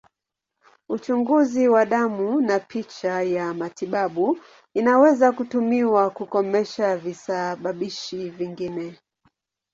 [0.89, 4.39] Uchunguzi wa damu na picha ya matibabu
[4.73, 8.99] inaweza kutumiwa kukomesha visababishi vingine.